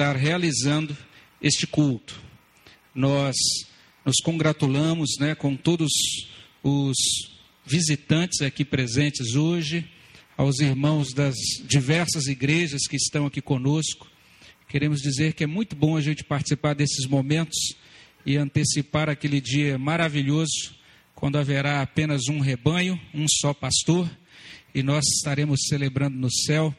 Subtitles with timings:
[0.00, 0.96] estar realizando
[1.42, 2.18] este culto.
[2.94, 3.36] Nós
[4.02, 5.90] nos congratulamos né, com todos
[6.62, 6.96] os
[7.66, 9.86] visitantes aqui presentes hoje,
[10.38, 11.34] aos irmãos das
[11.68, 14.10] diversas igrejas que estão aqui conosco.
[14.66, 17.74] Queremos dizer que é muito bom a gente participar desses momentos
[18.24, 20.74] e antecipar aquele dia maravilhoso,
[21.14, 24.10] quando haverá apenas um rebanho, um só pastor,
[24.74, 26.74] e nós estaremos celebrando no céu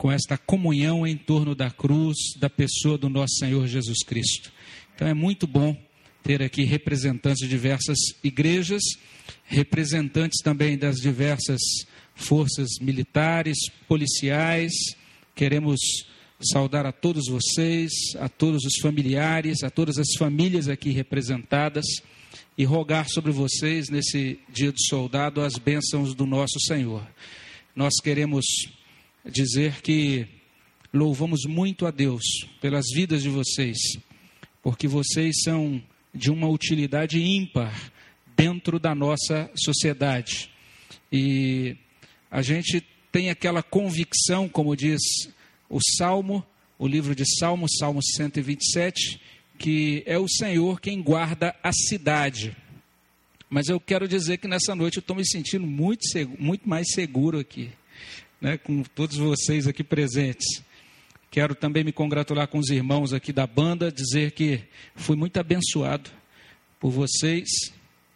[0.00, 4.50] com esta comunhão em torno da cruz, da pessoa do nosso Senhor Jesus Cristo.
[4.94, 5.76] Então é muito bom
[6.22, 8.80] ter aqui representantes de diversas igrejas,
[9.44, 11.60] representantes também das diversas
[12.14, 14.72] forças militares, policiais.
[15.34, 15.78] Queremos
[16.50, 21.84] saudar a todos vocês, a todos os familiares, a todas as famílias aqui representadas
[22.56, 27.06] e rogar sobre vocês nesse dia do soldado as bênçãos do nosso Senhor.
[27.76, 28.46] Nós queremos
[29.24, 30.26] dizer que
[30.92, 32.22] louvamos muito a Deus
[32.60, 33.78] pelas vidas de vocês,
[34.62, 35.82] porque vocês são
[36.14, 37.92] de uma utilidade ímpar
[38.36, 40.50] dentro da nossa sociedade.
[41.12, 41.76] E
[42.30, 45.00] a gente tem aquela convicção, como diz
[45.68, 46.44] o Salmo,
[46.78, 49.20] o livro de Salmos, Salmo 127,
[49.58, 52.56] que é o Senhor quem guarda a cidade.
[53.48, 56.00] Mas eu quero dizer que nessa noite eu estou me sentindo muito,
[56.38, 57.70] muito mais seguro aqui,
[58.40, 60.62] né, com todos vocês aqui presentes.
[61.30, 64.64] Quero também me congratular com os irmãos aqui da banda, dizer que
[64.96, 66.10] fui muito abençoado
[66.80, 67.48] por vocês.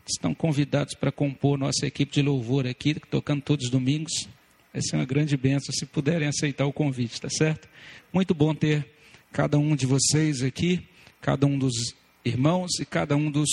[0.07, 4.29] Estão convidados para compor nossa equipe de louvor aqui, tocando todos os domingos.
[4.73, 7.69] Vai ser uma grande bênção se puderem aceitar o convite, tá certo?
[8.13, 8.87] Muito bom ter
[9.31, 10.87] cada um de vocês aqui,
[11.21, 13.49] cada um dos irmãos e cada um dos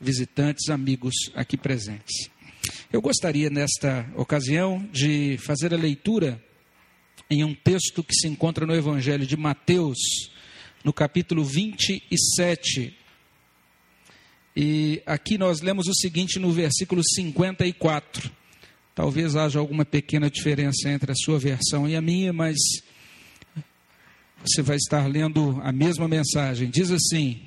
[0.00, 2.28] visitantes, amigos aqui presentes.
[2.94, 6.40] Eu gostaria, nesta ocasião, de fazer a leitura
[7.28, 9.98] em um texto que se encontra no Evangelho de Mateus,
[10.84, 12.96] no capítulo 27.
[14.54, 18.30] E aqui nós lemos o seguinte no versículo 54.
[18.94, 22.54] Talvez haja alguma pequena diferença entre a sua versão e a minha, mas
[24.40, 26.70] você vai estar lendo a mesma mensagem.
[26.70, 27.42] Diz assim: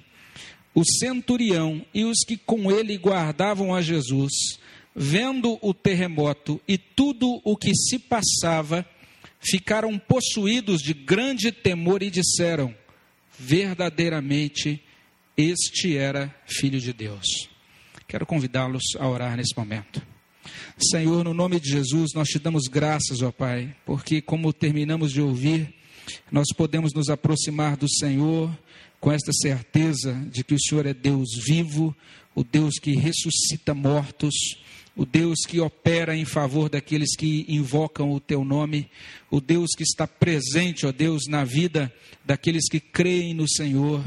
[0.75, 4.59] O centurião e os que com ele guardavam a Jesus,
[4.99, 8.83] vendo o terremoto e tudo o que se passava,
[9.39, 12.73] ficaram possuídos de grande temor e disseram:
[13.37, 14.81] Verdadeiramente,
[15.37, 17.47] este era filho de Deus.
[18.07, 20.01] Quero convidá-los a orar nesse momento.
[20.79, 25.21] Senhor, no nome de Jesus, nós te damos graças, ó Pai, porque como terminamos de
[25.21, 25.75] ouvir,
[26.31, 28.57] nós podemos nos aproximar do Senhor
[28.99, 31.95] com esta certeza de que o Senhor é Deus vivo,
[32.33, 34.33] o Deus que ressuscita mortos,
[34.97, 38.89] o Deus que opera em favor daqueles que invocam o teu nome,
[39.29, 41.93] o Deus que está presente, ó Deus, na vida
[42.25, 44.03] daqueles que creem no Senhor.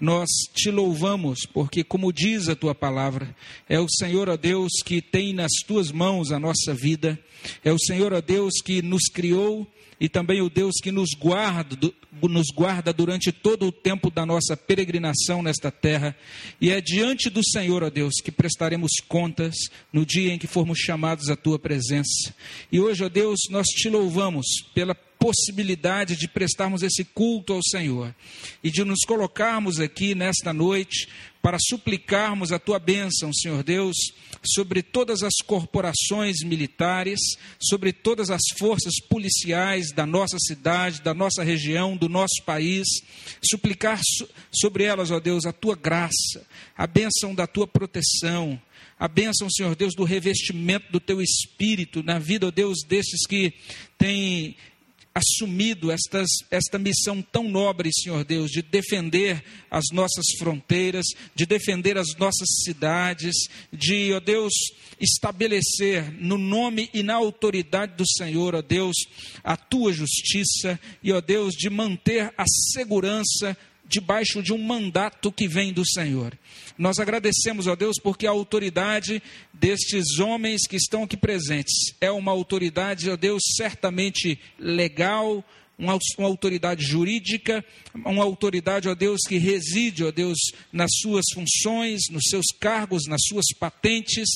[0.00, 3.34] Nós te louvamos, porque, como diz a tua palavra,
[3.68, 7.18] é o Senhor, ó Deus, que tem nas tuas mãos a nossa vida,
[7.64, 9.66] é o Senhor, ó Deus, que nos criou
[10.00, 11.76] e também o Deus que nos guarda,
[12.20, 16.16] nos guarda durante todo o tempo da nossa peregrinação nesta terra.
[16.60, 19.54] E é diante do Senhor, ó Deus, que prestaremos contas
[19.92, 22.34] no dia em que formos chamados à tua presença.
[22.70, 28.14] E hoje, ó Deus, nós te louvamos pela possibilidade de prestarmos esse culto ao Senhor
[28.62, 31.08] e de nos colocarmos aqui nesta noite
[31.40, 33.96] para suplicarmos a tua bênção, Senhor Deus,
[34.44, 37.18] sobre todas as corporações militares,
[37.58, 42.86] sobre todas as forças policiais da nossa cidade, da nossa região, do nosso país,
[43.42, 43.98] suplicar
[44.52, 46.46] sobre elas, ó Deus, a tua graça,
[46.76, 48.60] a bênção da tua proteção,
[48.98, 53.54] a bênção, Senhor Deus, do revestimento do teu espírito na vida, ó Deus, desses que
[53.98, 54.54] têm
[55.14, 61.96] assumido estas, esta missão tão nobre, Senhor Deus, de defender as nossas fronteiras, de defender
[61.96, 63.34] as nossas cidades,
[63.72, 64.52] de, ó Deus,
[65.00, 68.96] estabelecer no nome e na autoridade do Senhor, ó Deus,
[69.44, 75.46] a tua justiça e, ó Deus, de manter a segurança debaixo de um mandato que
[75.46, 76.36] vem do Senhor.
[76.76, 79.22] Nós agradecemos a Deus porque a autoridade
[79.54, 85.44] destes homens que estão aqui presentes é uma autoridade, ó Deus, certamente legal,
[85.78, 87.64] uma, uma, autoridade jurídica,
[87.94, 90.38] uma autoridade, ó Deus, que reside, ó Deus,
[90.72, 94.28] nas suas funções, nos seus cargos, nas suas patentes,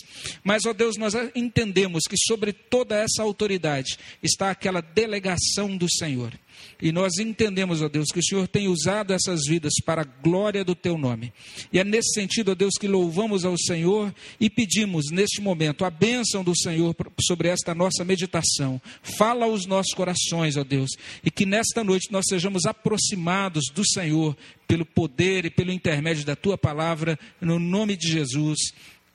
[0.42, 6.32] mas, ó Deus, nós entendemos que sobre toda essa autoridade está aquela delegação do Senhor.
[6.80, 10.64] E nós entendemos, ó Deus, que o Senhor tem usado essas vidas para a glória
[10.64, 11.32] do teu nome.
[11.72, 15.90] E é nesse sentido, ó Deus, que louvamos ao Senhor e pedimos neste momento a
[15.90, 18.80] bênção do Senhor sobre esta nossa meditação.
[19.02, 20.90] Fala aos nossos corações, ó Deus,
[21.24, 26.36] e que nesta noite nós sejamos aproximados do Senhor pelo poder e pelo intermédio da
[26.36, 28.58] tua palavra, no nome de Jesus.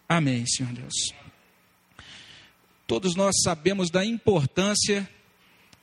[0.10, 1.14] Amém, Senhor Deus.
[2.86, 5.08] Todos nós sabemos da importância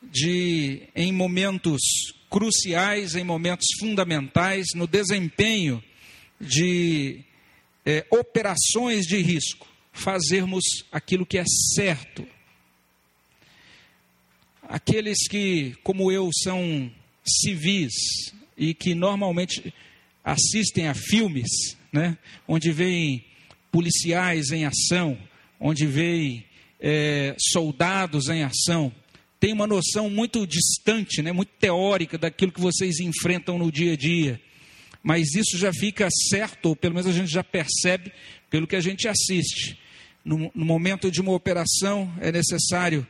[0.02, 1.80] de, em momentos
[2.30, 5.82] cruciais, em momentos fundamentais, no desempenho
[6.40, 7.20] de
[7.84, 11.44] é, operações de risco, fazermos aquilo que é
[11.74, 12.26] certo.
[14.62, 16.90] Aqueles que, como eu, são
[17.26, 17.92] civis
[18.56, 19.74] e que normalmente
[20.24, 23.24] assistem a filmes, né, onde veem
[23.72, 25.18] policiais em ação,
[25.58, 26.44] onde veem
[26.78, 28.92] é, soldados em ação,
[29.40, 33.96] tem uma noção muito distante, né, muito teórica daquilo que vocês enfrentam no dia a
[33.96, 34.38] dia.
[35.02, 38.12] Mas isso já fica certo, ou pelo menos a gente já percebe
[38.50, 39.78] pelo que a gente assiste.
[40.22, 43.06] No, no momento de uma operação, é necessário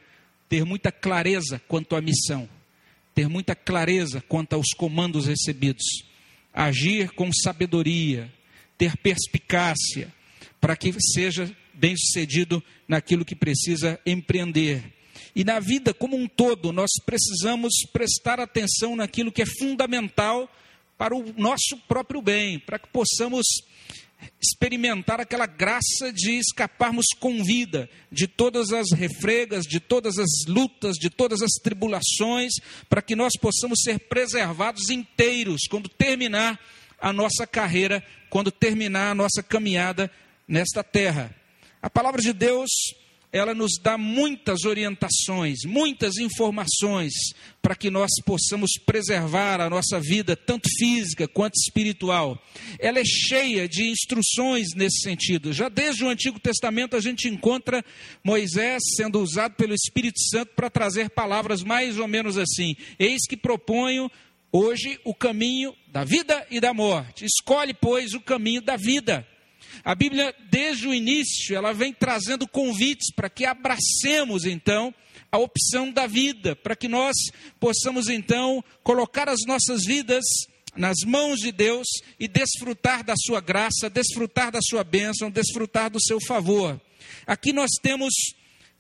[0.49, 2.49] ter muita clareza quanto à missão,
[3.13, 5.85] ter muita clareza quanto aos comandos recebidos,
[6.55, 8.33] agir com sabedoria,
[8.79, 10.15] ter perspicácia,
[10.61, 15.00] para que seja bem sucedido naquilo que precisa empreender.
[15.35, 20.51] E na vida como um todo, nós precisamos prestar atenção naquilo que é fundamental
[20.99, 23.47] para o nosso próprio bem, para que possamos
[24.41, 30.97] experimentar aquela graça de escaparmos com vida de todas as refregas, de todas as lutas,
[30.97, 32.53] de todas as tribulações,
[32.89, 36.61] para que nós possamos ser preservados inteiros quando terminar
[37.01, 40.11] a nossa carreira, quando terminar a nossa caminhada
[40.47, 41.35] nesta terra.
[41.81, 42.69] A palavra de Deus
[43.33, 47.13] ela nos dá muitas orientações, muitas informações
[47.63, 52.43] para que nós possamos preservar a nossa vida, tanto física quanto espiritual.
[52.79, 55.53] Ela é cheia de instruções nesse sentido.
[55.53, 57.85] Já desde o Antigo Testamento a gente encontra
[58.25, 63.37] Moisés sendo usado pelo Espírito Santo para trazer palavras mais ou menos assim: Eis que
[63.37, 64.11] proponho
[64.53, 67.25] hoje o caminho da vida e da morte.
[67.25, 69.27] Escolhe, pois, o caminho da vida.
[69.85, 74.95] A Bíblia, desde o início, ela vem trazendo convites para que abracemos então
[75.33, 77.15] a opção da vida, para que nós
[77.59, 80.25] possamos então colocar as nossas vidas
[80.77, 81.87] nas mãos de Deus
[82.19, 86.81] e desfrutar da sua graça, desfrutar da sua bênção, desfrutar do seu favor.
[87.27, 88.13] Aqui nós temos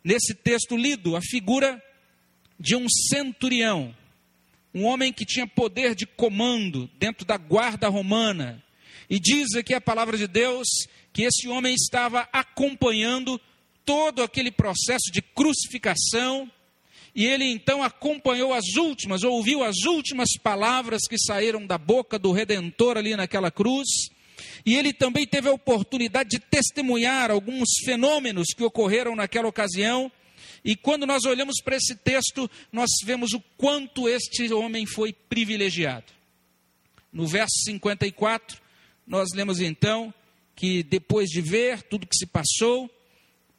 [0.02, 1.82] nesse texto lido a figura
[2.58, 3.94] de um centurião,
[4.74, 8.62] um homem que tinha poder de comando dentro da guarda romana.
[9.10, 10.68] E diz aqui a palavra de Deus
[11.12, 13.40] que esse homem estava acompanhando
[13.84, 16.48] todo aquele processo de crucificação,
[17.12, 22.30] e ele então acompanhou as últimas, ouviu as últimas palavras que saíram da boca do
[22.30, 23.88] Redentor ali naquela cruz,
[24.64, 30.10] e ele também teve a oportunidade de testemunhar alguns fenômenos que ocorreram naquela ocasião.
[30.64, 36.12] E quando nós olhamos para esse texto, nós vemos o quanto este homem foi privilegiado.
[37.12, 38.60] No verso 54,
[39.10, 40.14] nós lemos então
[40.54, 42.88] que depois de ver tudo que se passou,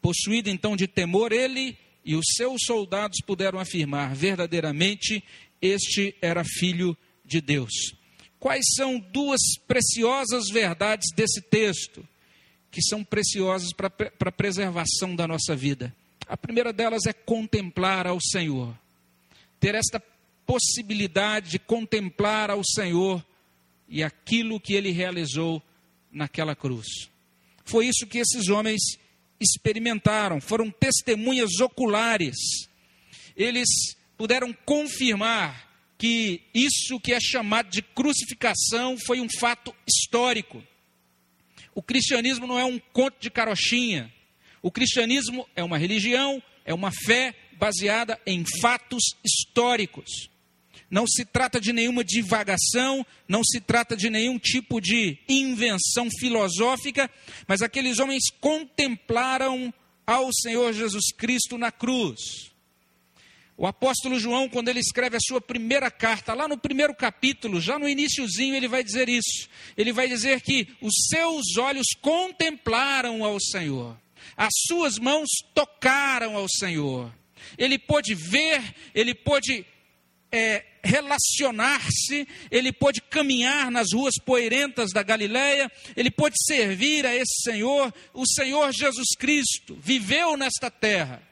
[0.00, 5.22] possuído então de temor, ele e os seus soldados puderam afirmar: verdadeiramente
[5.60, 7.70] este era filho de Deus.
[8.40, 12.02] Quais são duas preciosas verdades desse texto,
[12.70, 15.94] que são preciosas para a preservação da nossa vida?
[16.26, 18.74] A primeira delas é contemplar ao Senhor,
[19.60, 20.02] ter esta
[20.46, 23.22] possibilidade de contemplar ao Senhor
[23.92, 25.62] e aquilo que ele realizou
[26.10, 27.10] naquela cruz.
[27.62, 28.80] Foi isso que esses homens
[29.38, 32.34] experimentaram, foram testemunhas oculares.
[33.36, 33.68] Eles
[34.16, 40.64] puderam confirmar que isso que é chamado de crucificação foi um fato histórico.
[41.74, 44.10] O cristianismo não é um conto de carochinha.
[44.62, 50.31] O cristianismo é uma religião, é uma fé baseada em fatos históricos
[50.92, 57.10] não se trata de nenhuma divagação, não se trata de nenhum tipo de invenção filosófica,
[57.48, 59.72] mas aqueles homens contemplaram
[60.06, 62.52] ao Senhor Jesus Cristo na cruz.
[63.56, 67.78] O apóstolo João, quando ele escreve a sua primeira carta, lá no primeiro capítulo, já
[67.78, 69.48] no iníciozinho, ele vai dizer isso.
[69.78, 73.96] Ele vai dizer que os seus olhos contemplaram ao Senhor,
[74.36, 77.10] as suas mãos tocaram ao Senhor.
[77.56, 79.64] Ele pôde ver, ele pôde
[80.32, 87.42] é, relacionar-se, ele pôde caminhar nas ruas poeirentas da Galileia, ele pôde servir a esse
[87.42, 91.22] Senhor, o Senhor Jesus Cristo, viveu nesta terra.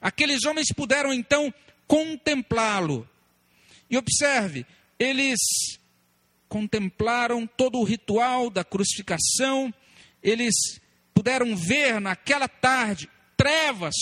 [0.00, 1.54] Aqueles homens puderam então
[1.86, 3.08] contemplá-lo.
[3.88, 4.66] E observe,
[4.98, 5.38] eles
[6.48, 9.72] contemplaram todo o ritual da crucificação,
[10.22, 10.54] eles
[11.14, 13.94] puderam ver naquela tarde trevas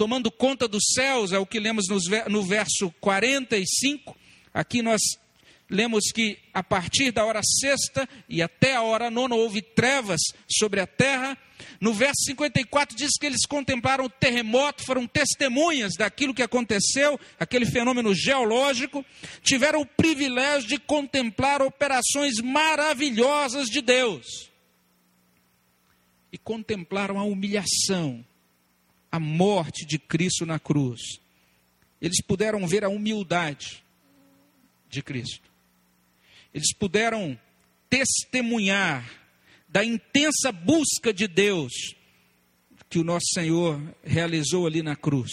[0.00, 1.84] tomando conta dos céus, é o que lemos
[2.26, 4.16] no verso 45.
[4.54, 4.98] Aqui nós
[5.68, 10.80] lemos que a partir da hora sexta e até a hora nona houve trevas sobre
[10.80, 11.36] a terra.
[11.78, 17.66] No verso 54 diz que eles contemplaram o terremoto, foram testemunhas daquilo que aconteceu, aquele
[17.66, 19.04] fenômeno geológico,
[19.42, 24.48] tiveram o privilégio de contemplar operações maravilhosas de Deus.
[26.32, 28.24] E contemplaram a humilhação,
[29.10, 31.00] a morte de Cristo na cruz.
[32.00, 33.82] Eles puderam ver a humildade
[34.88, 35.50] de Cristo.
[36.52, 37.38] Eles puderam
[37.88, 39.08] testemunhar
[39.68, 41.72] da intensa busca de Deus
[42.88, 45.30] que o nosso Senhor realizou ali na cruz.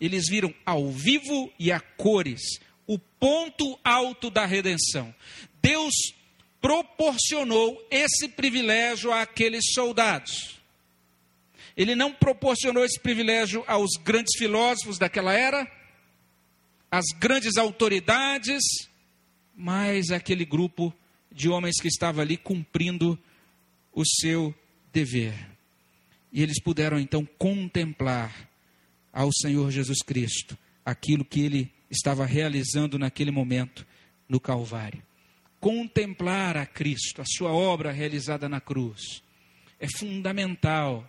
[0.00, 5.14] Eles viram ao vivo e a cores o ponto alto da redenção.
[5.60, 5.94] Deus
[6.60, 10.55] proporcionou esse privilégio àqueles soldados.
[11.76, 15.70] Ele não proporcionou esse privilégio aos grandes filósofos daquela era,
[16.90, 18.62] às grandes autoridades,
[19.54, 20.94] mas aquele grupo
[21.30, 23.18] de homens que estava ali cumprindo
[23.92, 24.54] o seu
[24.92, 25.34] dever.
[26.32, 28.48] E eles puderam então contemplar
[29.12, 33.86] ao Senhor Jesus Cristo aquilo que ele estava realizando naquele momento
[34.28, 35.02] no Calvário.
[35.60, 39.22] Contemplar a Cristo, a sua obra realizada na cruz,
[39.78, 41.06] é fundamental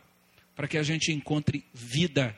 [0.57, 2.35] para que a gente encontre vida.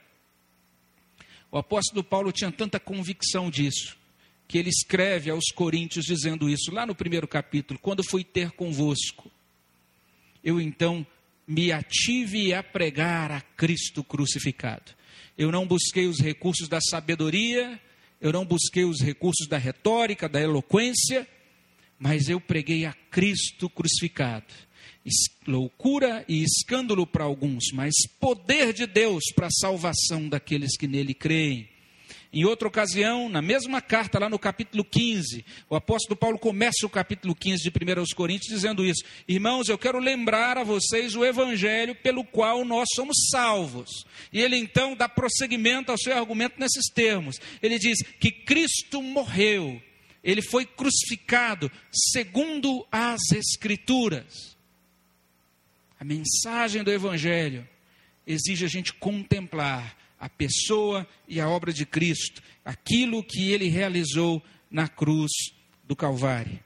[1.49, 3.97] O apóstolo Paulo tinha tanta convicção disso,
[4.45, 9.31] que ele escreve aos Coríntios dizendo isso, lá no primeiro capítulo: quando fui ter convosco,
[10.43, 11.07] eu então
[11.47, 14.93] me ative a pregar a Cristo crucificado.
[15.37, 17.79] Eu não busquei os recursos da sabedoria,
[18.19, 21.25] eu não busquei os recursos da retórica, da eloquência,
[21.97, 24.53] mas eu preguei a Cristo crucificado.
[25.47, 31.13] Loucura e escândalo para alguns, mas poder de Deus para a salvação daqueles que nele
[31.13, 31.67] creem.
[32.31, 36.89] Em outra ocasião, na mesma carta, lá no capítulo 15, o apóstolo Paulo começa o
[36.89, 41.25] capítulo 15 de 1 aos Coríntios dizendo isso: Irmãos, eu quero lembrar a vocês o
[41.25, 43.89] evangelho pelo qual nós somos salvos.
[44.31, 47.37] E ele então dá prosseguimento ao seu argumento nesses termos.
[47.63, 49.81] Ele diz que Cristo morreu,
[50.23, 54.58] ele foi crucificado segundo as Escrituras.
[55.99, 57.67] A mensagem do evangelho
[58.25, 64.41] exige a gente contemplar a pessoa e a obra de Cristo, aquilo que ele realizou
[64.71, 65.31] na cruz
[65.83, 66.59] do Calvário.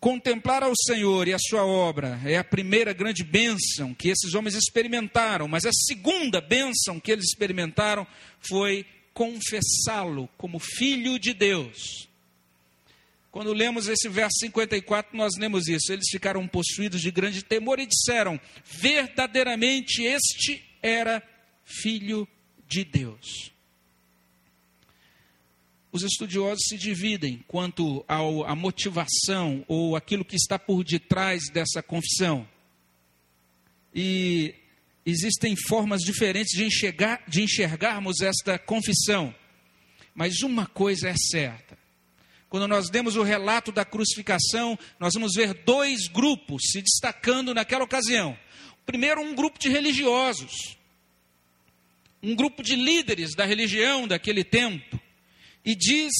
[0.00, 4.54] Contemplar ao Senhor e a sua obra é a primeira grande bênção que esses homens
[4.54, 8.06] experimentaram, mas a segunda bênção que eles experimentaram
[8.38, 12.08] foi confessá-lo como filho de Deus.
[13.34, 15.92] Quando lemos esse verso 54, nós lemos isso.
[15.92, 21.20] Eles ficaram possuídos de grande temor e disseram: verdadeiramente este era
[21.64, 22.28] filho
[22.68, 23.50] de Deus.
[25.90, 32.48] Os estudiosos se dividem quanto à motivação ou aquilo que está por detrás dessa confissão.
[33.92, 34.54] E
[35.04, 39.34] existem formas diferentes de, enxergar, de enxergarmos esta confissão.
[40.14, 41.73] Mas uma coisa é certa:
[42.54, 47.82] quando nós demos o relato da crucificação, nós vamos ver dois grupos se destacando naquela
[47.82, 48.38] ocasião.
[48.86, 50.78] Primeiro, um grupo de religiosos,
[52.22, 55.00] um grupo de líderes da religião daquele tempo,
[55.64, 56.12] e diz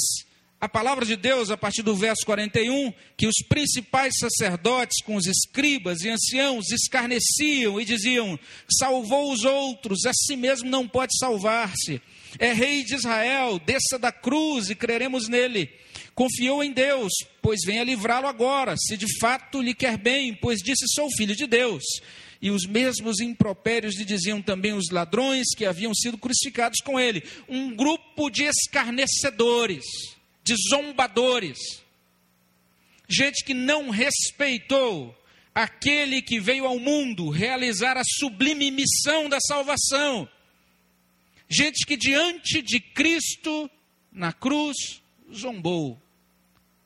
[0.60, 5.26] a palavra de Deus, a partir do verso 41, que os principais sacerdotes com os
[5.26, 8.36] escribas e anciãos escarneciam e diziam:
[8.76, 12.02] salvou os outros, a si mesmo não pode salvar-se.
[12.40, 15.83] É rei de Israel, desça da cruz e creremos nele.
[16.14, 20.84] Confiou em Deus, pois venha livrá-lo agora, se de fato lhe quer bem, pois disse:
[20.94, 21.82] sou filho de Deus
[22.44, 27.24] e os mesmos impropérios lhe diziam também os ladrões que haviam sido crucificados com ele.
[27.48, 29.82] Um grupo de escarnecedores,
[30.42, 31.58] de zombadores,
[33.08, 35.16] gente que não respeitou
[35.54, 40.28] aquele que veio ao mundo realizar a sublime missão da salvação.
[41.48, 43.70] Gente que diante de Cristo
[44.12, 45.00] na cruz
[45.32, 45.98] zombou.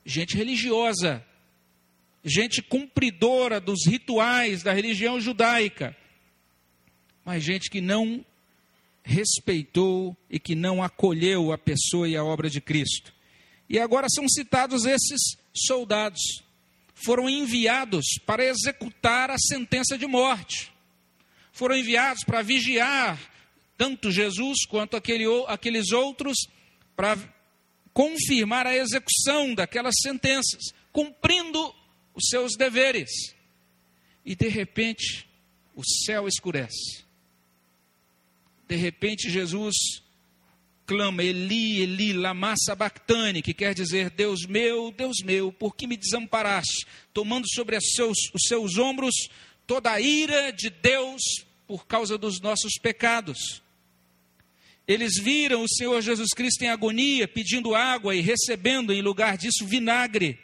[0.09, 1.23] Gente religiosa,
[2.25, 5.95] gente cumpridora dos rituais da religião judaica,
[7.23, 8.25] mas gente que não
[9.03, 13.13] respeitou e que não acolheu a pessoa e a obra de Cristo.
[13.69, 16.41] E agora são citados esses soldados.
[16.95, 20.71] Foram enviados para executar a sentença de morte.
[21.51, 23.19] Foram enviados para vigiar
[23.77, 26.35] tanto Jesus quanto aquele, aqueles outros,
[26.95, 27.15] para
[27.99, 31.75] confirmar a execução daquelas sentenças, cumprindo
[32.15, 33.09] os seus deveres.
[34.23, 35.27] E de repente,
[35.75, 37.03] o céu escurece.
[38.69, 39.75] De repente, Jesus
[40.85, 45.97] clama: Eli, Eli, lama sabachthani, que quer dizer: Deus meu, Deus meu, por que me
[45.97, 46.87] desamparaste?
[47.13, 49.13] Tomando sobre seus, os seus ombros
[49.67, 51.21] toda a ira de Deus
[51.67, 53.61] por causa dos nossos pecados.
[54.89, 59.67] Eles viram o Senhor Jesus Cristo em agonia, pedindo água e recebendo em lugar disso
[59.67, 60.39] vinagre.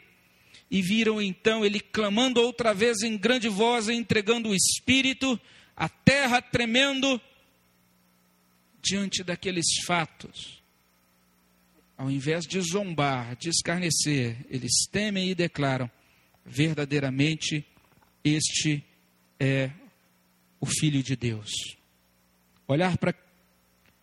[0.70, 5.36] E viram então ele clamando outra vez em grande voz, entregando o espírito,
[5.76, 7.20] a terra tremendo
[8.80, 10.62] diante daqueles fatos.
[11.98, 15.90] Ao invés de zombar, de escarnecer, eles temem e declaram:
[16.44, 17.66] verdadeiramente
[18.22, 18.84] este
[19.40, 19.72] é
[20.60, 21.50] o Filho de Deus.
[22.68, 23.25] Olhar para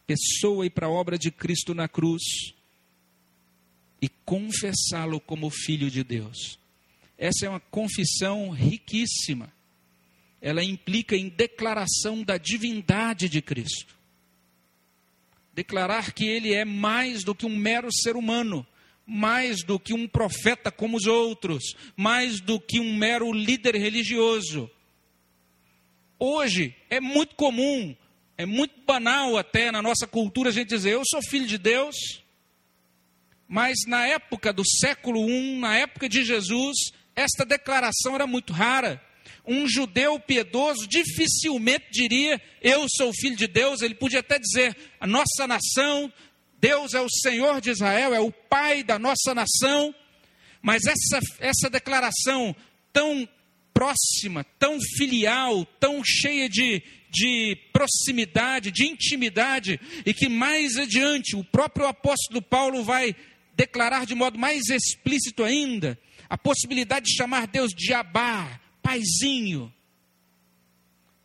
[0.05, 2.21] pessoa e para a obra de Cristo na cruz
[4.01, 6.59] e confessá-lo como Filho de Deus.
[7.17, 9.51] Essa é uma confissão riquíssima.
[10.41, 13.95] Ela implica em declaração da divindade de Cristo.
[15.53, 18.65] Declarar que ele é mais do que um mero ser humano,
[19.05, 24.69] mais do que um profeta como os outros, mais do que um mero líder religioso
[26.25, 27.93] Hoje é muito comum,
[28.37, 31.95] é muito banal até na nossa cultura a gente dizer: Eu sou filho de Deus.
[33.47, 36.75] Mas na época do século I, na época de Jesus,
[37.15, 39.01] esta declaração era muito rara.
[39.45, 43.81] Um judeu piedoso dificilmente diria: Eu sou filho de Deus.
[43.81, 46.11] Ele podia até dizer: A nossa nação,
[46.59, 49.93] Deus é o Senhor de Israel, é o Pai da nossa nação.
[50.61, 52.55] Mas essa, essa declaração
[52.91, 53.27] tão
[53.73, 56.81] próxima, tão filial, tão cheia de,
[57.13, 63.15] de proximidade, de intimidade, e que mais adiante o próprio apóstolo Paulo vai
[63.55, 69.71] declarar de modo mais explícito ainda a possibilidade de chamar Deus de Abá, paizinho.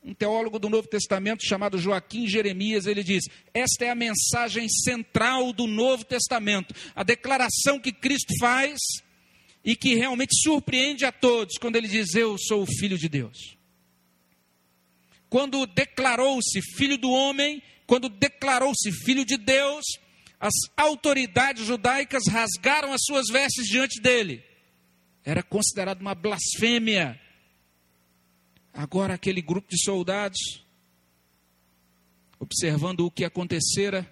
[0.05, 5.53] Um teólogo do Novo Testamento chamado Joaquim Jeremias, ele diz: Esta é a mensagem central
[5.53, 8.79] do Novo Testamento, a declaração que Cristo faz
[9.65, 13.58] e que realmente surpreende a todos quando ele diz: Eu sou o filho de Deus.
[15.29, 19.85] Quando declarou-se filho do homem, quando declarou-se filho de Deus,
[20.41, 24.43] as autoridades judaicas rasgaram as suas vestes diante dele.
[25.25, 27.21] Era considerado uma blasfêmia.
[28.73, 30.65] Agora, aquele grupo de soldados,
[32.39, 34.09] observando o que acontecera,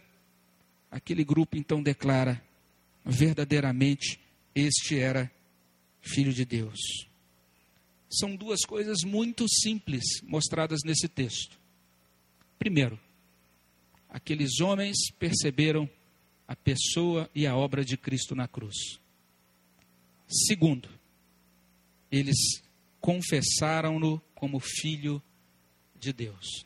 [0.90, 2.42] aquele grupo então declara:
[3.05, 4.20] verdadeiramente
[4.55, 5.31] este era
[6.00, 7.09] Filho de Deus.
[8.18, 11.59] São duas coisas muito simples mostradas nesse texto.
[12.59, 12.98] Primeiro,
[14.09, 15.88] aqueles homens perceberam
[16.48, 18.98] a pessoa e a obra de Cristo na cruz.
[20.29, 20.88] Segundo,
[22.11, 22.62] eles
[23.00, 25.22] confessaram-no como filho
[25.98, 26.64] de Deus.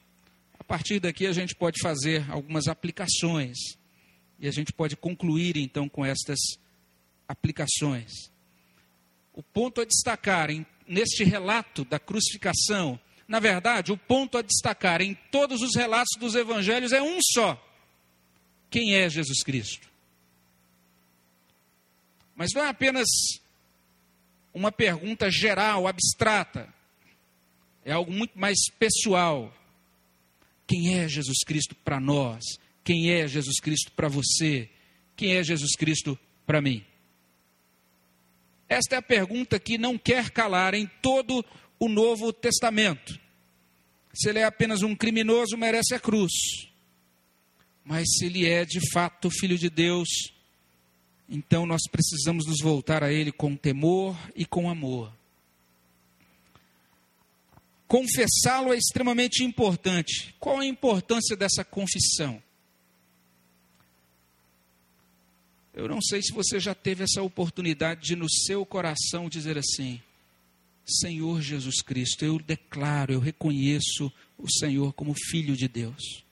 [0.59, 3.57] A partir daqui a gente pode fazer algumas aplicações
[4.39, 6.39] e a gente pode concluir então com estas
[7.27, 8.31] aplicações
[9.33, 12.99] o ponto a destacar em, neste relato da crucificação,
[13.29, 17.57] na verdade, o ponto a destacar em todos os relatos dos evangelhos é um só:
[18.69, 19.89] quem é Jesus Cristo?
[22.35, 23.07] Mas não é apenas
[24.53, 26.69] uma pergunta geral, abstrata,
[27.85, 29.55] é algo muito mais pessoal.
[30.67, 32.43] Quem é Jesus Cristo para nós?
[32.83, 34.69] Quem é Jesus Cristo para você?
[35.15, 36.85] Quem é Jesus Cristo para mim?
[38.71, 41.45] Esta é a pergunta que não quer calar em todo
[41.77, 43.19] o Novo Testamento.
[44.15, 46.31] Se ele é apenas um criminoso, merece a cruz.
[47.85, 50.09] Mas se ele é de fato filho de Deus,
[51.29, 55.13] então nós precisamos nos voltar a ele com temor e com amor.
[57.89, 60.33] Confessá-lo é extremamente importante.
[60.39, 62.41] Qual a importância dessa confissão?
[65.73, 70.01] Eu não sei se você já teve essa oportunidade de, no seu coração, dizer assim:
[70.85, 76.25] Senhor Jesus Cristo, eu declaro, eu reconheço o Senhor como Filho de Deus.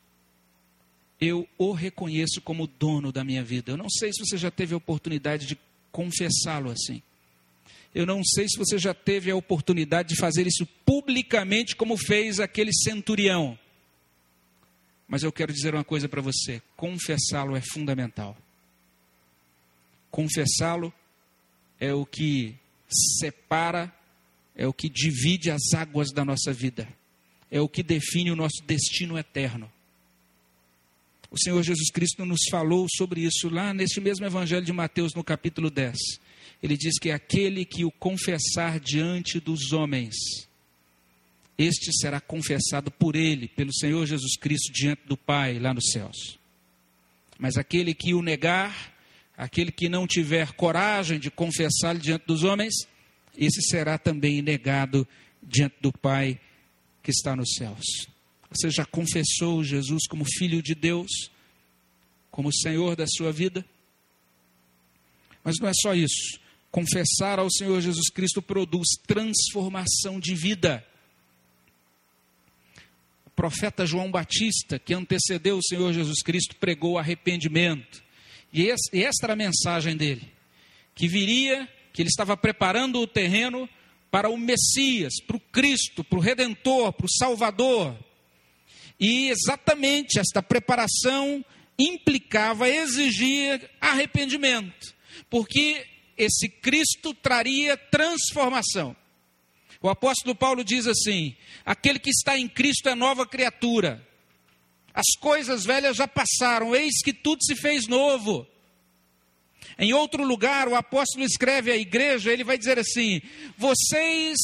[1.21, 3.73] Eu o reconheço como dono da minha vida.
[3.73, 5.59] Eu não sei se você já teve a oportunidade de
[5.91, 7.03] confessá-lo assim.
[7.95, 12.39] Eu não sei se você já teve a oportunidade de fazer isso publicamente, como fez
[12.39, 13.59] aquele centurião.
[15.09, 18.37] Mas eu quero dizer uma coisa para você: confessá-lo é fundamental.
[20.19, 20.93] Confessá-lo
[21.79, 22.57] é o que
[23.21, 23.95] separa,
[24.57, 26.89] é o que divide as águas da nossa vida,
[27.49, 29.73] é o que define o nosso destino eterno.
[31.31, 35.23] O Senhor Jesus Cristo nos falou sobre isso lá neste mesmo Evangelho de Mateus, no
[35.23, 35.97] capítulo 10.
[36.65, 40.17] Ele diz que aquele que o confessar diante dos homens,
[41.57, 46.41] este será confessado por ele, pelo Senhor Jesus Cristo, diante do Pai lá nos céus.
[47.39, 48.98] Mas aquele que o negar,
[49.39, 52.75] aquele que não tiver coragem de confessar diante dos homens,
[53.37, 55.07] esse será também negado
[55.41, 56.41] diante do Pai
[57.03, 58.09] que está nos céus.
[58.51, 61.31] Você já confessou Jesus como Filho de Deus,
[62.33, 63.65] como Senhor da sua vida?
[65.45, 66.41] Mas não é só isso.
[66.71, 70.85] Confessar ao Senhor Jesus Cristo produz transformação de vida
[73.39, 78.03] profeta João Batista, que antecedeu o Senhor Jesus Cristo, pregou arrependimento.
[78.53, 80.33] E esta era a mensagem dele:
[80.95, 83.69] que viria, que ele estava preparando o terreno
[84.11, 87.97] para o Messias, para o Cristo, para o Redentor, para o Salvador.
[88.99, 91.45] E exatamente esta preparação
[91.79, 94.95] implicava, exigia arrependimento,
[95.31, 98.97] porque esse Cristo traria transformação.
[99.81, 104.07] O apóstolo Paulo diz assim: aquele que está em Cristo é nova criatura.
[104.99, 108.45] As coisas velhas já passaram, eis que tudo se fez novo.
[109.79, 113.23] Em outro lugar, o apóstolo escreve à igreja, ele vai dizer assim:
[113.57, 114.37] vocês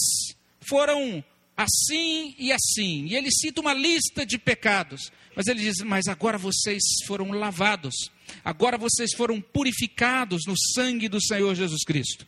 [0.69, 1.25] foram
[1.57, 3.07] assim e assim.
[3.07, 5.11] E ele cita uma lista de pecados.
[5.35, 8.13] Mas ele diz: Mas agora vocês foram lavados,
[8.45, 12.25] agora vocês foram purificados no sangue do Senhor Jesus Cristo.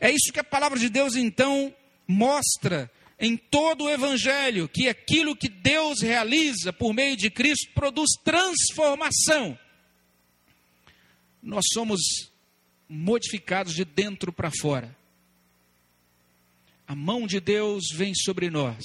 [0.00, 1.72] É isso que a palavra de Deus então
[2.08, 2.90] mostra
[3.24, 9.58] em todo o Evangelho que aquilo que Deus realiza por meio de Cristo produz transformação.
[11.42, 12.00] Nós somos
[12.86, 14.94] modificados de dentro para fora.
[16.86, 18.84] A mão de Deus vem sobre nós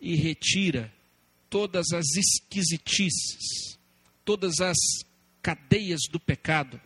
[0.00, 0.92] e retira
[1.48, 3.78] todas as esquisitices,
[4.24, 4.76] todas as
[5.40, 6.80] cadeias do pecado,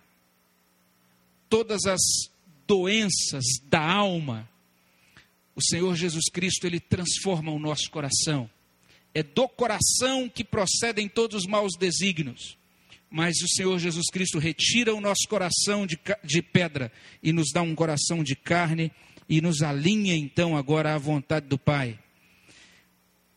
[1.49, 2.01] todas as
[2.67, 4.47] doenças da alma
[5.57, 8.51] o Senhor Jesus Cristo, ele transforma o nosso coração.
[9.15, 12.59] É do coração que procedem todos os maus desígnios.
[13.09, 16.91] Mas o Senhor Jesus Cristo retira o nosso coração de, de pedra
[17.23, 18.91] e nos dá um coração de carne
[19.29, 21.97] e nos alinha então agora à vontade do Pai.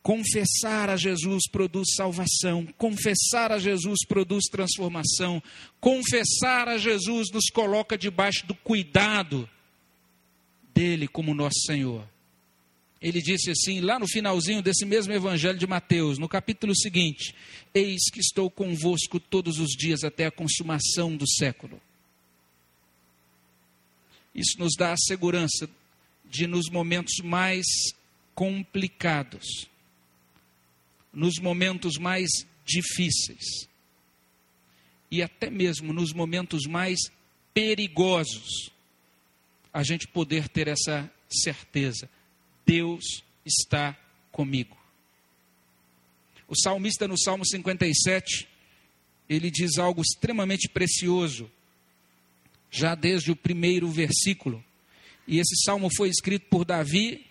[0.02, 5.44] Confessar a Jesus produz salvação, confessar a Jesus produz transformação,
[5.80, 9.48] confessar a Jesus nos coloca debaixo do cuidado
[10.78, 12.08] dele como nosso Senhor.
[13.02, 17.34] Ele disse assim, lá no finalzinho desse mesmo evangelho de Mateus, no capítulo seguinte:
[17.74, 21.82] Eis que estou convosco todos os dias até a consumação do século.
[24.34, 25.70] Isso nos dá a segurança
[26.26, 27.66] de, nos momentos mais
[28.36, 29.68] complicados,
[31.12, 32.30] nos momentos mais
[32.66, 33.68] difíceis,
[35.10, 37.00] e até mesmo nos momentos mais
[37.54, 38.72] perigosos,
[39.78, 42.10] a gente poder ter essa certeza:
[42.66, 43.96] Deus está
[44.32, 44.76] comigo.
[46.48, 48.48] O salmista no Salmo 57,
[49.30, 51.48] ele diz algo extremamente precioso,
[52.72, 54.66] já desde o primeiro versículo.
[55.28, 57.24] E esse salmo foi escrito por Davi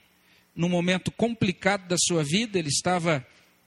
[0.55, 3.27] num momento complicado da sua vida, ele estava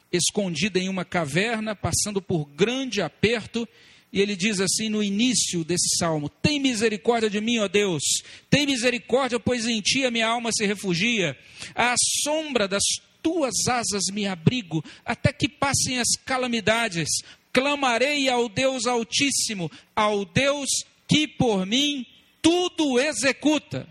[0.10, 3.68] escondido em uma caverna, passando por grande aperto,
[4.12, 8.04] e ele diz assim no início desse salmo: Tem misericórdia de mim, ó Deus,
[8.50, 11.38] tem misericórdia, pois em ti a minha alma se refugia.
[11.76, 11.94] À
[12.24, 12.84] sombra das
[13.22, 17.08] tuas asas me abrigo, até que passem as calamidades.
[17.52, 20.70] Clamarei ao Deus Altíssimo, ao Deus
[21.08, 22.06] que por mim
[22.42, 23.88] tudo executa.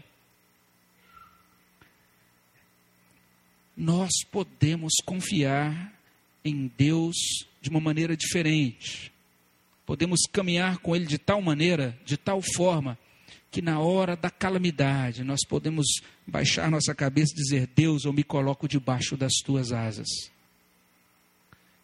[3.76, 5.92] Nós podemos confiar
[6.44, 7.16] em Deus
[7.60, 9.12] de uma maneira diferente
[9.88, 12.98] podemos caminhar com Ele de tal maneira, de tal forma,
[13.50, 15.86] que na hora da calamidade nós podemos
[16.26, 20.06] baixar nossa cabeça e dizer: Deus, eu me coloco debaixo das tuas asas.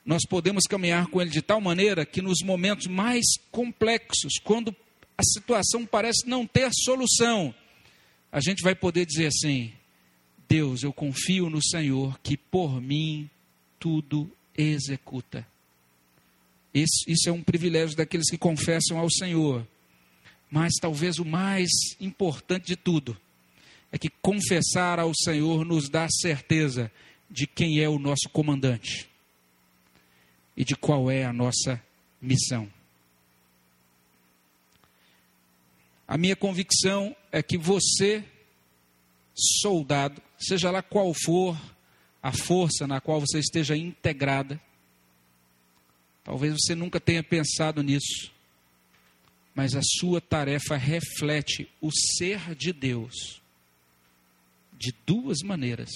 [0.04, 4.76] Nós podemos caminhar com Ele de tal maneira que nos momentos mais complexos, quando
[5.16, 7.54] a situação parece não ter solução,
[8.30, 9.72] a gente vai poder dizer assim:
[10.46, 13.30] Deus, eu confio no Senhor que por mim
[13.80, 15.53] tudo executa.
[16.74, 19.66] Isso, isso é um privilégio daqueles que confessam ao Senhor.
[20.50, 21.68] Mas talvez o mais
[22.00, 23.16] importante de tudo
[23.92, 26.90] é que confessar ao Senhor nos dá certeza
[27.30, 29.08] de quem é o nosso comandante
[30.56, 31.80] e de qual é a nossa
[32.20, 32.68] missão.
[36.06, 38.24] A minha convicção é que você,
[39.34, 41.56] soldado, seja lá qual for
[42.22, 44.60] a força na qual você esteja integrada,
[46.24, 48.32] Talvez você nunca tenha pensado nisso,
[49.54, 53.44] mas a sua tarefa reflete o ser de Deus
[54.76, 55.90] de duas maneiras.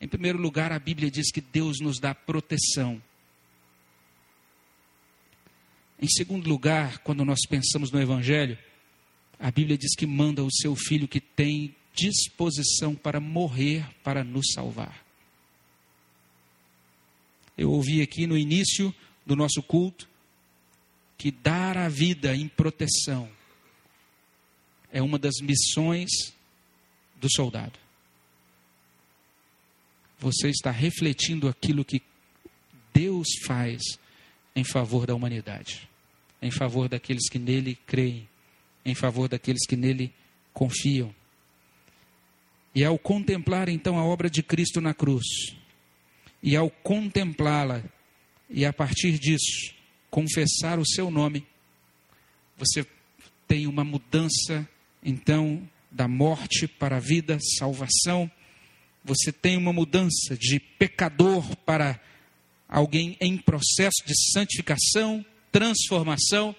[0.00, 3.00] Em primeiro lugar, a Bíblia diz que Deus nos dá proteção.
[6.00, 8.58] Em segundo lugar, quando nós pensamos no Evangelho,
[9.38, 14.52] a Bíblia diz que manda o seu filho que tem disposição para morrer para nos
[14.52, 15.05] salvar.
[17.56, 20.08] Eu ouvi aqui no início do nosso culto
[21.16, 23.28] que dar a vida em proteção
[24.92, 26.08] é uma das missões
[27.16, 27.78] do soldado.
[30.18, 32.02] Você está refletindo aquilo que
[32.92, 33.82] Deus faz
[34.54, 35.88] em favor da humanidade,
[36.40, 38.26] em favor daqueles que nele creem,
[38.84, 40.12] em favor daqueles que nele
[40.52, 41.14] confiam.
[42.74, 45.26] E ao contemplar então a obra de Cristo na cruz,
[46.42, 47.82] e ao contemplá-la,
[48.48, 49.74] e a partir disso,
[50.10, 51.46] confessar o seu nome,
[52.56, 52.86] você
[53.46, 54.68] tem uma mudança,
[55.02, 58.30] então, da morte para a vida, salvação.
[59.04, 62.00] Você tem uma mudança de pecador para
[62.68, 66.54] alguém em processo de santificação, transformação.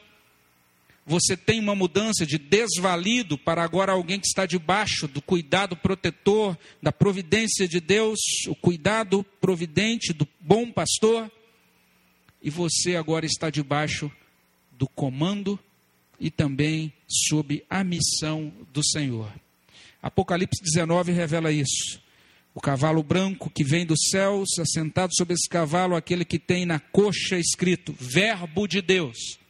[1.10, 6.58] Você tem uma mudança de desvalido para agora alguém que está debaixo do cuidado protetor,
[6.84, 11.32] da providência de Deus, o cuidado providente do bom pastor.
[12.44, 14.12] E você agora está debaixo
[14.74, 15.58] do comando
[16.20, 19.32] e também sob a missão do Senhor.
[20.04, 22.02] Apocalipse 19 revela isso.
[22.54, 26.82] O cavalo branco que vem dos céus, assentado sobre esse cavalo, aquele que tem na
[26.82, 29.47] coxa escrito Verbo de Deus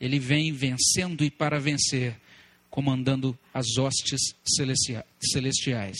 [0.00, 2.18] ele vem vencendo e para vencer,
[2.70, 4.34] comandando as hostes
[5.22, 5.98] celestiais.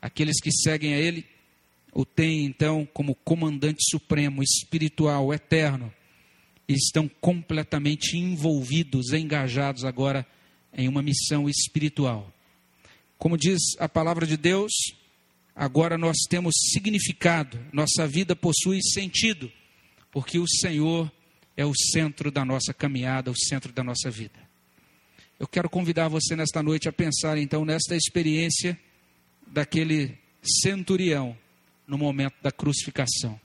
[0.00, 1.26] Aqueles que seguem a ele
[1.92, 5.92] o têm então como comandante supremo, espiritual, eterno,
[6.68, 10.26] e estão completamente envolvidos, engajados agora
[10.72, 12.32] em uma missão espiritual.
[13.16, 14.72] Como diz a palavra de Deus,
[15.54, 19.52] agora nós temos significado, nossa vida possui sentido,
[20.10, 21.12] porque o Senhor
[21.56, 24.38] é o centro da nossa caminhada, o centro da nossa vida.
[25.38, 28.78] Eu quero convidar você nesta noite a pensar então nesta experiência
[29.46, 31.36] daquele centurião
[31.86, 33.38] no momento da crucificação.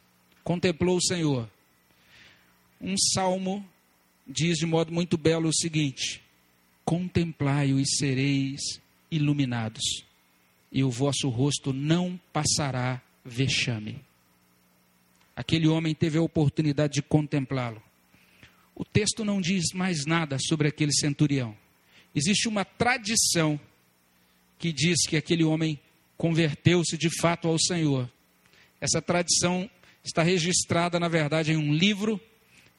[0.43, 1.49] Contemplou o Senhor.
[2.81, 3.67] Um salmo
[4.27, 6.21] diz de modo muito belo o seguinte:
[6.85, 8.61] Contemplai-o e sereis
[9.11, 9.83] iluminados,
[10.71, 13.99] e o vosso rosto não passará vexame.
[15.35, 17.81] Aquele homem teve a oportunidade de contemplá-lo.
[18.79, 21.53] O texto não diz mais nada sobre aquele centurião.
[22.15, 23.59] Existe uma tradição
[24.57, 25.77] que diz que aquele homem
[26.15, 28.09] converteu-se de fato ao Senhor.
[28.79, 29.69] Essa tradição
[30.01, 32.21] está registrada, na verdade, em um livro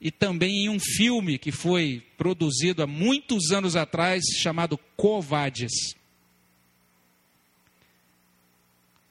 [0.01, 5.95] e também em um filme que foi produzido há muitos anos atrás, chamado Covades.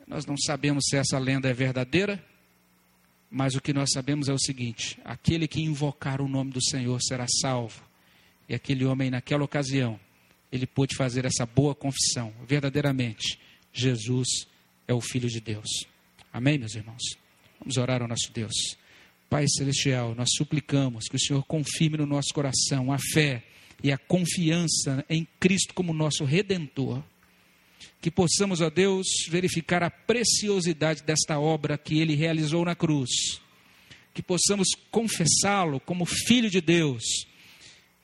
[0.07, 2.25] Nós não sabemos se essa lenda é verdadeira,
[3.29, 6.99] mas o que nós sabemos é o seguinte: aquele que invocar o nome do Senhor
[7.01, 7.83] será salvo.
[8.47, 9.99] E aquele homem, naquela ocasião,
[10.51, 12.33] ele pôde fazer essa boa confissão.
[12.47, 13.39] Verdadeiramente,
[13.71, 14.47] Jesus
[14.87, 15.85] é o Filho de Deus.
[16.33, 17.03] Amém, meus irmãos?
[17.59, 18.75] Vamos orar ao nosso Deus.
[19.29, 23.43] Pai Celestial, nós suplicamos que o Senhor confirme no nosso coração a fé
[23.83, 27.03] e a confiança em Cristo como nosso redentor
[28.01, 33.41] que possamos, ó Deus, verificar a preciosidade desta obra que ele realizou na cruz,
[34.13, 37.03] que possamos confessá-lo como Filho de Deus,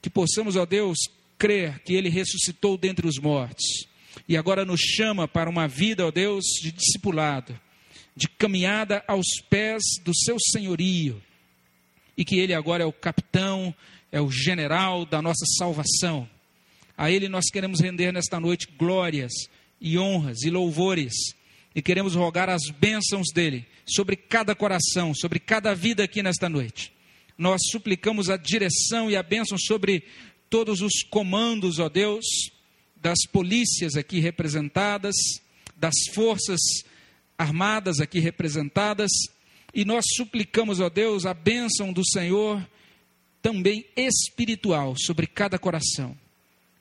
[0.01, 0.97] que possamos, ó Deus,
[1.37, 3.87] crer que ele ressuscitou dentre os mortos.
[4.27, 7.59] E agora nos chama para uma vida, ó Deus, de discipulado,
[8.15, 11.21] de caminhada aos pés do seu senhorio,
[12.17, 13.75] e que ele agora é o capitão,
[14.11, 16.29] é o general da nossa salvação.
[16.97, 19.33] A ele nós queremos render nesta noite glórias
[19.79, 21.13] e honras e louvores.
[21.73, 26.93] E queremos rogar as bênçãos dele sobre cada coração, sobre cada vida aqui nesta noite.
[27.37, 30.03] Nós suplicamos a direção e a bênção sobre
[30.49, 32.25] todos os comandos, ó Deus,
[32.95, 35.15] das polícias aqui representadas,
[35.75, 36.61] das forças
[37.37, 39.11] armadas aqui representadas,
[39.73, 42.65] e nós suplicamos, ó Deus, a bênção do Senhor
[43.41, 46.17] também espiritual sobre cada coração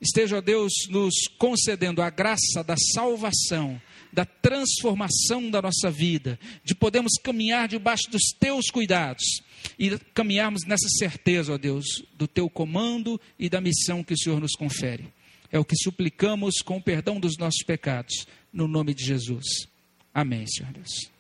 [0.05, 3.81] esteja, Deus, nos concedendo a graça da salvação,
[4.13, 9.25] da transformação da nossa vida, de podermos caminhar debaixo dos teus cuidados
[9.79, 14.41] e caminharmos nessa certeza, ó Deus, do teu comando e da missão que o Senhor
[14.41, 15.13] nos confere.
[15.51, 19.45] É o que suplicamos com o perdão dos nossos pecados, no nome de Jesus.
[20.13, 21.14] Amém, Senhor Deus.